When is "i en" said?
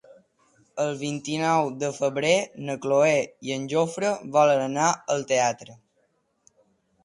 3.49-3.69